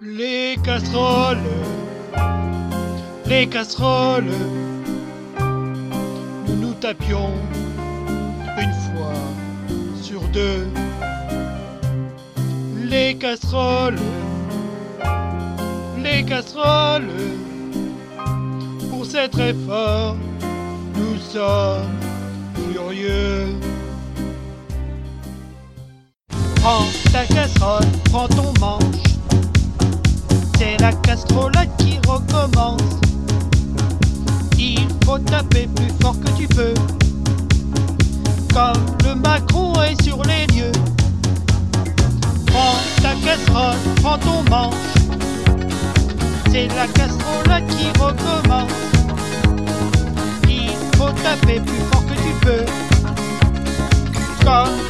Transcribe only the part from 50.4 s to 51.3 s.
Il faut